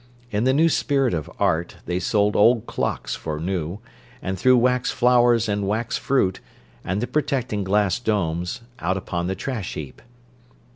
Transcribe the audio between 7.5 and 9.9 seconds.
glass domes, out upon the trash